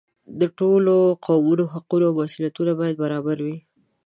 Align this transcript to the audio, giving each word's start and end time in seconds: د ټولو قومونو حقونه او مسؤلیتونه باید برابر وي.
د 0.39 0.41
ټولو 0.59 0.95
قومونو 1.25 1.63
حقونه 1.73 2.05
او 2.09 2.13
مسؤلیتونه 2.21 2.71
باید 2.79 2.97
برابر 3.03 3.37
وي. 3.45 3.57